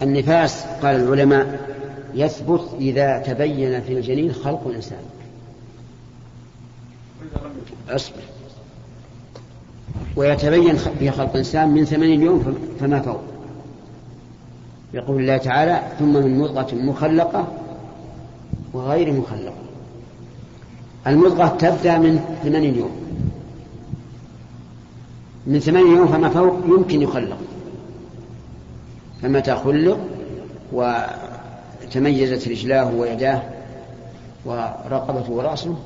النفاس 0.03 0.65
قال 0.83 0.97
العلماء 0.97 1.71
يثبت 2.15 2.69
إذا 2.79 3.19
تبين 3.19 3.81
في 3.81 3.93
الجنين 3.93 4.33
خلق 4.33 4.67
الإنسان. 4.67 4.99
أصبر. 7.89 8.23
ويتبين 10.17 10.77
في 10.77 11.11
خلق 11.11 11.31
الإنسان 11.31 11.69
من 11.69 11.85
ثمانين 11.85 12.23
يوم 12.23 12.59
فما 12.81 13.01
فوق. 13.01 13.21
يقول 14.95 15.21
الله 15.21 15.37
تعالى 15.37 15.83
ثم 15.99 16.13
من 16.13 16.39
مضغة 16.39 16.75
مخلقة 16.75 17.47
وغير 18.73 19.13
مخلقة. 19.13 19.55
المضغة 21.07 21.47
تبدأ 21.47 21.99
من 21.99 22.39
ثمانين 22.45 22.79
يوم. 22.79 23.02
من 25.47 25.59
ثمانين 25.59 25.97
يوم 25.97 26.09
فما 26.09 26.29
فوق 26.29 26.55
يمكن 26.67 27.03
يخلق. 27.03 27.39
فمتى 29.23 29.55
خلق 29.55 29.99
وتميزت 30.73 32.49
رجلاه 32.49 32.95
ويداه 32.95 33.43
ورقبته 34.45 35.31
ورأسه 35.31 35.77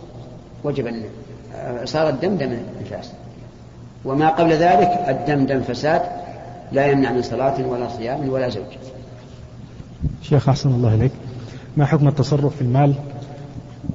وجب 0.65 0.87
أن 0.87 1.05
صار 1.85 2.09
الدم 2.09 2.37
دم 2.37 2.57
نفاس 2.81 3.13
وما 4.05 4.29
قبل 4.29 4.53
ذلك 4.53 4.91
الدم 5.09 5.47
دم 5.47 5.61
فساد 5.61 6.03
لا 6.73 6.87
يمنع 6.87 7.13
من 7.13 7.23
صلاة 7.23 7.67
ولا 7.67 7.89
صيام 7.89 8.29
ولا 8.29 8.49
زوج. 8.49 8.65
شيخ 10.23 10.49
أحسن 10.49 10.71
الله 10.71 10.95
إليك. 10.95 11.13
ما 11.77 11.87
حكم 11.87 12.09
التصرف 12.09 12.57
في 12.57 12.63
المال 12.63 12.95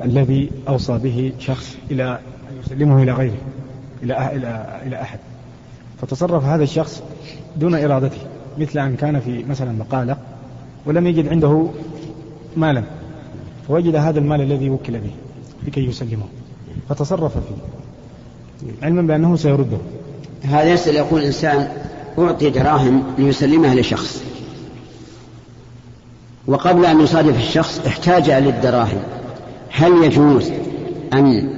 الذي 0.04 0.52
أوصى 0.68 0.98
به 0.98 1.34
شخص 1.40 1.76
إلى 1.92 2.20
أن 2.50 2.60
يسلمه 2.66 3.04
إلى 3.04 3.12
غيره 3.12 3.38
إلى 4.04 4.36
إلى 4.36 4.80
إلى 4.86 5.02
أحد؟ 5.02 5.20
فتصرف 6.02 6.46
هذا 6.46 6.64
الشخص 6.64 7.04
دون 7.56 7.76
إرادته 7.76 8.18
مثل 8.58 8.80
أن 8.80 8.96
كان 8.96 9.20
في 9.20 9.44
مثلا 9.50 9.72
مقالة 9.72 10.18
ولم 10.86 11.08
يجد 11.08 11.28
عنده 11.28 11.68
مالا 12.58 12.84
فوجد 13.68 13.96
هذا 13.96 14.20
المال 14.20 14.42
الذي 14.42 14.70
وكل 14.70 14.94
به 14.94 15.12
لكي 15.68 15.86
يسلمه 15.86 16.26
فتصرف 16.90 17.34
فيه. 17.34 17.56
علما 18.84 19.02
بأنه 19.02 19.36
سيرده. 19.36 19.78
هذا 20.44 20.74
يسأل 20.74 20.96
يقول 20.96 21.22
الإنسان 21.22 21.68
أعطي 22.20 22.50
دراهم 22.50 23.04
ليسلمها 23.18 23.76
لشخص. 23.76 24.24
وقبل 26.48 26.86
أن 26.86 27.02
يصادف 27.02 27.38
الشخص 27.38 27.82
احتاج 27.88 28.32
للدراهم. 28.32 29.00
هل 29.70 30.04
يجوز 30.04 30.52
أن 31.14 31.50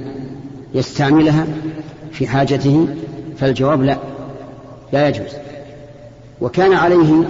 يستعملها 0.74 1.46
في 2.12 2.26
حاجته؟ 2.26 2.88
فالجواب 3.36 3.82
لا. 3.82 4.13
لا 4.92 5.08
يجوز. 5.08 5.32
وكان 6.40 6.72
عليه 6.72 7.24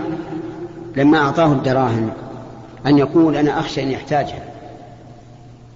لما 0.96 1.18
أعطاه 1.18 1.52
الدراهم 1.52 2.10
أن 2.86 2.98
يقول 2.98 3.36
أنا 3.36 3.60
أخشى 3.60 3.82
أن 3.82 3.90
يحتاجها 3.90 4.44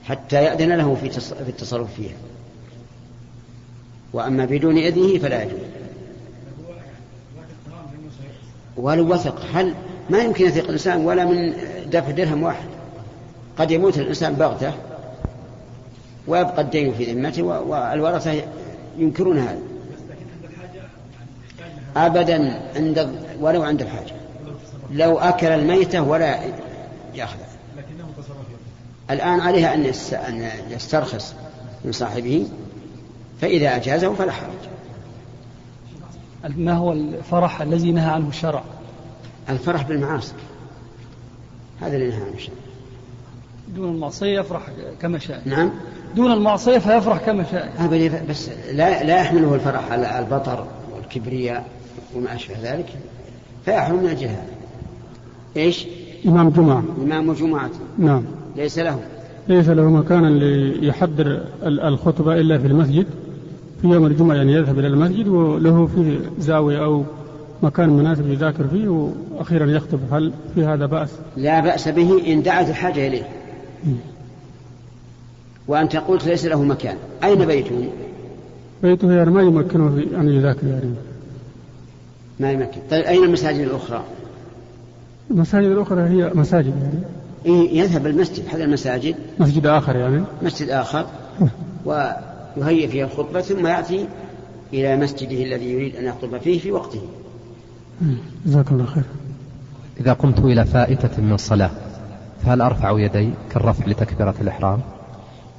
حتى 0.05 0.45
يأذن 0.45 0.73
له 0.73 0.95
في 0.95 1.07
التصرف 1.49 1.95
فيها. 1.95 2.17
وأما 4.13 4.45
بدون 4.45 4.79
إذنه 4.79 5.19
فلا 5.19 5.43
يجوز. 5.43 5.59
ولو 8.77 9.13
وثق 9.13 9.43
هل 9.53 9.75
ما 10.11 10.19
يمكن 10.19 10.45
يثق 10.45 10.65
الإنسان 10.65 11.05
ولا 11.05 11.25
من 11.25 11.53
دفع 11.93 12.11
درهم 12.11 12.43
واحد؟ 12.43 12.69
قد 13.59 13.71
يموت 13.71 13.99
الإنسان 13.99 14.35
بغتة 14.35 14.73
ويبقى 16.27 16.61
الدين 16.61 16.95
في 16.95 17.13
ذمته 17.13 17.43
والورثة 17.43 18.43
ينكرون 18.99 19.39
هذا. 19.39 19.68
أبدا 22.07 22.61
عند 22.77 23.09
ولو 23.41 23.63
عند 23.63 23.83
الحاجة. 23.83 24.15
لو 24.91 25.19
أكل 25.19 25.47
الميتة 25.47 26.03
ولا 26.03 26.39
يأخذ. 27.15 27.39
الآن 29.11 29.41
عليه 29.41 29.75
أن 29.75 29.85
يسترخص 30.71 31.35
من 31.85 31.93
صاحبه 31.93 32.47
فإذا 33.41 33.77
أجازه 33.77 34.15
فلا 34.15 34.33
حرج. 34.33 34.69
ما 36.57 36.73
هو 36.73 36.93
الفرح 36.93 37.61
الذي 37.61 37.93
نهى 37.93 38.11
عنه 38.11 38.29
الشرع؟ 38.29 38.63
الفرح 39.49 39.83
بالمعاصي. 39.83 40.35
هذا 41.81 41.97
اللي 41.97 42.09
نهى 42.09 42.23
عنه 42.23 42.35
الشرع. 42.35 42.55
دون 43.69 43.95
المعصية 43.95 44.41
يفرح 44.41 44.63
كما 45.03 45.19
شاء. 45.19 45.43
نعم. 45.45 45.71
دون 46.17 46.33
المعصية 46.33 46.79
فيفرح 46.79 47.19
كما 47.19 47.45
شاء. 47.51 47.73
بس 48.31 48.49
لا 48.73 49.05
لا 49.05 49.21
يحمله 49.21 49.55
الفرح 49.55 49.93
على 49.93 50.19
البطر 50.19 50.67
والكبرياء. 50.95 51.65
وما 52.17 52.35
أشبه 52.35 52.55
ذلك 52.63 52.87
فيحرم 53.65 53.97
من 53.97 54.09
هذا. 54.09 54.47
إيش؟ 55.57 55.87
إمام 56.27 56.51
جمعة. 56.51 56.83
إمام 57.03 57.33
جمعة. 57.33 57.71
نعم. 57.99 58.23
ليس 58.57 58.79
له 58.79 58.99
ليس 59.49 59.69
له 59.69 59.91
مكانا 59.91 60.27
ليحضر 60.27 61.41
الخطبة 61.63 62.41
إلا 62.41 62.59
في 62.59 62.67
المسجد 62.67 63.07
في 63.83 63.89
يوم 63.89 64.07
الجمعة 64.07 64.35
يعني 64.35 64.53
يذهب 64.53 64.79
إلى 64.79 64.87
المسجد 64.87 65.29
وله 65.29 65.87
فيه 65.87 66.19
زاوية 66.39 66.85
أو 66.85 67.05
مكان 67.63 67.91
مناسب 67.91 68.31
يذاكر 68.31 68.67
فيه 68.69 68.89
وأخيرا 68.89 69.67
يخطب. 69.67 70.01
هل 70.13 70.33
في 70.55 70.65
هذا 70.65 70.87
بأس؟ 70.87 71.11
لا 71.37 71.61
بأس 71.61 71.89
به 71.89 72.33
إن 72.33 72.43
دعت 72.43 72.69
الحاجة 72.69 73.07
إليه. 73.07 73.29
وأنت 75.69 75.97
قلت 75.97 76.27
ليس 76.27 76.45
له 76.45 76.63
مكان. 76.63 76.97
أين 77.25 77.47
بيته؟ 77.47 77.89
بيته 78.83 79.13
يعني 79.13 79.31
ما 79.31 79.43
يمكنه 79.43 79.91
في 79.91 80.17
أن 80.21 80.29
يذاكر 80.29 80.67
يعني. 80.67 80.91
ما 82.41 82.53
يمكن 82.53 82.81
طيب 82.91 83.05
أين 83.05 83.25
المساجد 83.25 83.61
الأخرى؟ 83.61 84.05
المساجد 85.31 85.67
الأخرى 85.67 86.01
هي 86.01 86.31
مساجد 86.35 86.75
يعني. 86.77 87.01
إيه 87.47 87.79
يذهب 87.79 88.07
المسجد 88.07 88.45
هذا 88.53 88.65
المساجد. 88.65 89.15
مسجد 89.39 89.67
آخر 89.67 89.97
يعني. 89.97 90.23
مسجد 90.43 90.71
آخر. 90.71 91.07
ويهيئ 91.85 92.89
فيها 92.89 93.05
الخطبة 93.05 93.41
ثم 93.41 93.67
يأتي 93.67 94.07
إلى 94.73 94.97
مسجده 94.97 95.43
الذي 95.43 95.73
يريد 95.73 95.97
أن 95.97 96.05
يخطب 96.05 96.39
فيه 96.39 96.59
في 96.59 96.73
وقته. 96.73 97.01
جزاك 98.47 98.73
الله 98.73 98.87
خير. 98.87 99.05
إذا 100.01 100.13
قمت 100.13 100.39
إلى 100.39 100.65
فائتة 100.65 101.23
من 101.23 101.37
صلاة 101.37 101.71
فهل 102.45 102.61
أرفع 102.61 102.99
يدي 102.99 103.31
كالرفع 103.51 103.87
لتكبيرة 103.87 104.35
الإحرام؟ 104.41 104.81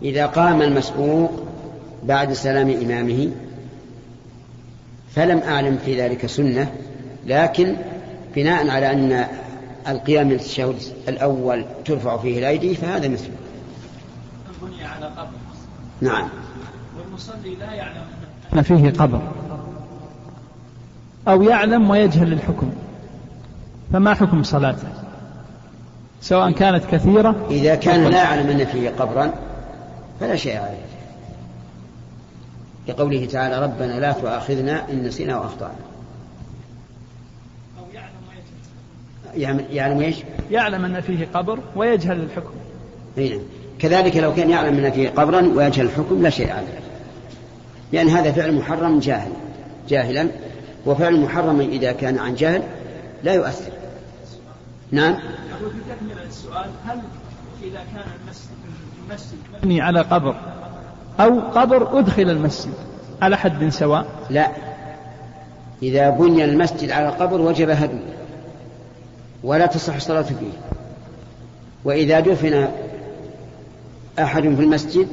إذا 0.02 0.26
قام 0.26 0.62
المسبوق 0.62 1.32
بعد 2.04 2.34
سلام 2.34 2.70
إمامه 2.70 3.30
فلم 5.16 5.40
أعلم 5.40 5.78
في 5.86 6.02
ذلك 6.02 6.26
سنة 6.26 6.72
لكن 7.26 7.76
بناء 8.36 8.70
على 8.70 8.92
أن 8.92 9.28
القيام 9.88 10.28
من 10.28 10.34
التشهد 10.34 10.76
الأول 11.08 11.66
ترفع 11.86 12.18
فيه 12.18 12.40
الأيدي 12.40 12.76
فهذا 12.76 13.08
مثله 13.08 13.36
البنية 14.62 14.88
على 14.88 15.06
قبل 15.06 15.38
نعم. 16.02 16.30
المصلي 17.08 17.56
لا 17.56 17.74
يعلم 17.74 18.04
أن 18.54 18.62
فيه 18.62 18.90
قبر. 18.90 19.22
أو 21.28 21.44
يعلم 21.44 21.90
ويجهل 21.90 22.34
الحكم 22.34 22.72
فما 23.94 24.14
حكم 24.14 24.44
صلاته؟ 24.44 24.88
سواء 26.22 26.52
كانت 26.52 26.86
كثيرة 26.86 27.36
إذا 27.50 27.76
كان 27.76 28.04
لا 28.04 28.18
يعلم 28.18 28.50
أن 28.50 28.66
فيه 28.66 28.90
قبرا 28.90 29.34
فلا 30.20 30.36
شيء 30.36 30.58
عليه. 30.58 30.89
لقوله 32.90 33.26
تعالى 33.26 33.64
ربنا 33.64 34.00
لا 34.00 34.12
تؤاخذنا 34.12 34.90
إن 34.92 35.04
نسينا 35.04 35.40
وأخطأنا 35.40 35.76
أو 37.80 37.86
يعلم 37.94 38.10
يعلم, 39.36 39.66
يعلم 39.72 40.02
إيش؟ 40.02 40.16
يعلم 40.52 40.86
أن 40.86 41.02
فيه 41.02 41.28
قبر 41.34 41.60
ويجهل 41.76 42.22
الحكم. 42.22 42.54
نعم. 43.18 43.40
كذلك 43.80 44.18
لو 44.18 44.34
كان 44.34 44.50
يعلم 44.50 44.86
أن 44.86 44.92
فيه 44.92 45.10
قبرا 45.10 45.42
ويجهل 45.56 45.86
الحكم 45.86 46.24
لا 46.24 46.30
شيء 46.30 46.52
عليه. 46.52 46.80
لأن 47.92 48.08
هذا 48.08 48.32
فعل 48.32 48.54
محرم 48.54 49.00
جاهل. 49.00 49.32
جاهلا. 49.90 50.28
وفعل 50.86 51.22
محرم 51.22 51.60
إذا 51.60 51.92
كان 51.92 52.18
عن 52.18 52.36
جهل 52.36 52.64
لا 53.24 53.34
يؤثر. 53.34 53.72
نعم. 54.92 55.14
أقول 55.14 55.72
في 55.72 55.78
تكملة 55.96 56.28
السؤال 56.28 56.70
هل 56.86 57.00
إذا 57.64 57.80
كان 57.94 58.04
المسجد 58.22 58.50
المسجد 59.10 59.38
مبني 59.58 59.82
على 59.82 60.02
قبر 60.02 60.36
أو 61.20 61.40
قبر 61.40 62.00
أدخل 62.00 62.30
المسجد. 62.30 62.74
على 63.22 63.38
حد 63.38 63.70
سواء. 63.70 64.06
لا. 64.30 64.52
إذا 65.84 66.10
بني 66.10 66.46
المسجد 66.46 66.92
على 66.92 67.08
قبر 67.08 67.42
وجب 67.42 67.70
هدمه 67.70 68.14
ولا 69.44 69.66
تصح 69.66 69.96
الصلاة 69.96 70.22
فيه. 70.22 70.52
وإذا 71.86 72.20
دفن 72.20 72.68
أحد 74.20 74.42
في 74.42 74.48
المسجد 74.48 75.08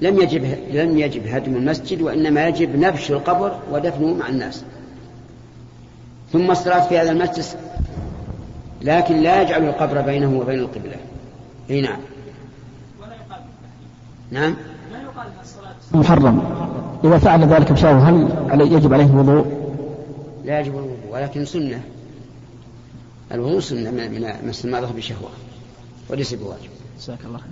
لم 0.00 0.20
يجب 0.20 0.44
لم 0.72 0.98
يجب 0.98 1.26
هدم 1.26 1.56
المسجد 1.56 2.02
وإنما 2.02 2.48
يجب 2.48 2.76
نبش 2.76 3.10
القبر 3.10 3.58
ودفنه 3.72 4.14
مع 4.14 4.28
الناس. 4.28 4.64
ثم 6.32 6.50
الصلاة 6.50 6.88
في 6.88 6.98
هذا 6.98 7.10
المسجد 7.10 7.44
لكن 8.82 9.16
لا 9.16 9.42
يجعل 9.42 9.64
القبر 9.64 10.00
بينه 10.00 10.38
وبين 10.38 10.58
القبلة. 10.58 10.96
إي 11.70 11.80
نعم. 11.80 11.98
نعم؟ 14.30 14.56
محرم. 15.92 16.42
إذا 17.04 17.18
فعل 17.18 17.44
ذلك 17.44 17.72
بشاو 17.72 17.98
هل 17.98 18.28
علي 18.50 18.72
يجب 18.72 18.94
عليه 18.94 19.04
الوضوء؟ 19.04 19.46
لا 20.44 20.60
يجب 20.60 20.72
الوضوء 20.72 20.96
ولكن 21.10 21.44
سنة. 21.44 21.80
الوضوء 23.32 23.60
سنة 23.60 23.90
من 23.90 24.48
مس 24.48 24.64
المرأة 24.64 24.88
بشهوة 24.96 25.30
وليس 26.10 26.34
بواجب. 26.34 26.70
جزاك 26.98 27.18
الله 27.24 27.38
خير. 27.38 27.50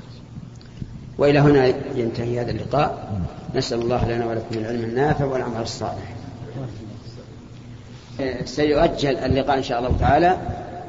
وإلى 1.18 1.38
هنا 1.38 1.66
ينتهي 1.94 2.40
هذا 2.40 2.50
اللقاء. 2.50 3.20
نسأل 3.54 3.80
الله 3.80 4.08
لنا 4.08 4.26
ولكم 4.26 4.58
العلم 4.58 4.84
النافع 4.84 5.24
والعمل 5.24 5.62
الصالح. 5.62 6.14
سيؤجل 8.44 9.16
اللقاء 9.16 9.58
إن 9.58 9.62
شاء 9.62 9.78
الله 9.78 9.96
تعالى 10.00 10.38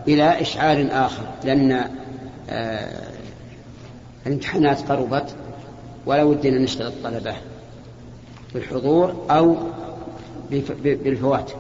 إلى 0.08 0.41
إشعار 0.41 0.88
آخر 0.91 1.24
لأن 1.43 1.86
آه 2.50 3.02
الامتحانات 4.28 4.91
قربت. 4.91 5.36
ولا 6.06 6.24
ودنا 6.24 6.60
نشغل 6.60 6.88
الطلبة 6.88 7.34
بالحضور 8.54 9.13
أو 9.30 9.56
بالفوات. 10.84 11.52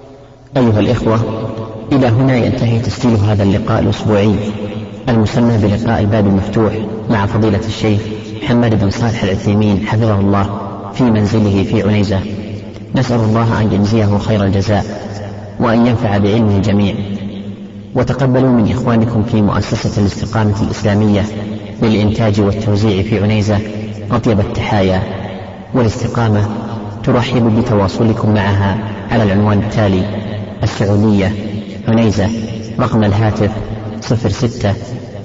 أيها 0.57 0.79
الإخوة 0.79 1.19
إلى 1.91 2.07
هنا 2.07 2.35
ينتهي 2.35 2.79
تسجيل 2.79 3.15
هذا 3.15 3.43
اللقاء 3.43 3.79
الأسبوعي 3.79 4.35
المسمى 5.09 5.57
بلقاء 5.57 6.01
الباب 6.01 6.27
المفتوح 6.27 6.73
مع 7.09 7.25
فضيلة 7.25 7.67
الشيخ 7.67 8.01
محمد 8.43 8.79
بن 8.79 8.89
صالح 8.89 9.23
العثيمين 9.23 9.87
حفظه 9.87 10.19
الله 10.19 10.61
في 10.93 11.03
منزله 11.03 11.63
في 11.63 11.83
عنيزة. 11.83 12.19
نسأل 12.95 13.19
الله 13.19 13.61
أن 13.61 13.73
يجزيه 13.73 14.17
خير 14.17 14.43
الجزاء 14.43 14.85
وأن 15.59 15.87
ينفع 15.87 16.17
بعلمه 16.17 16.57
الجميع. 16.57 16.95
وتقبلوا 17.95 18.49
من 18.49 18.71
إخوانكم 18.71 19.23
في 19.23 19.41
مؤسسة 19.41 20.01
الاستقامة 20.01 20.61
الإسلامية 20.61 21.21
للإنتاج 21.81 22.41
والتوزيع 22.41 23.03
في 23.03 23.23
عنيزة 23.23 23.59
أطيب 24.11 24.39
التحايا 24.39 25.03
والاستقامة 25.73 26.49
ترحب 27.03 27.59
بتواصلكم 27.59 28.33
معها 28.33 28.77
على 29.11 29.23
العنوان 29.23 29.59
التالي 29.59 30.03
السعودية 30.63 31.31
عنيزة 31.87 32.29
رقم 32.79 33.03
الهاتف 33.03 33.51
صفر 34.01 34.29
ستة 34.29 34.73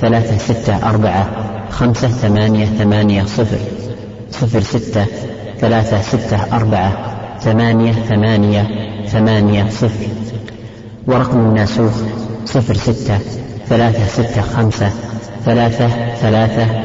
ثلاثة 0.01 0.39
ستة 0.39 0.89
أربعة 0.91 1.29
خمسة 1.71 2.09
ثمانية 2.09 2.65
ثمانية 2.67 3.23
صفر 3.25 3.59
صفر 4.31 4.61
ستة 4.61 5.07
ثلاثة 5.61 6.01
ستة 6.01 6.57
أربعة 6.57 6.93
ثمانية 7.41 7.93
ثمانية 7.93 8.67
ثمانية 9.07 9.69
صفر. 9.71 10.07
ورقم 11.07 11.39
الناسوخ 11.39 11.93
صفر 12.45 12.75
ستة 12.75 13.19
ثلاثة 13.69 14.07
ستة 14.07 14.43
خمسة 14.43 14.93
ثلاثة 15.45 16.15
ثلاثة. 16.15 16.85